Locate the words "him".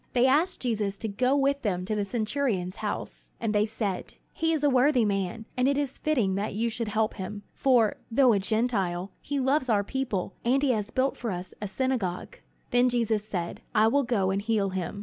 7.17-7.43, 14.71-14.99